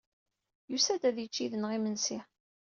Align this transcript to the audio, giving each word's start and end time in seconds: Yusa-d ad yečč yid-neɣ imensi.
Yusa-d 0.71 1.03
ad 1.09 1.17
yečč 1.19 1.35
yid-neɣ 1.41 1.71
imensi. 1.77 2.19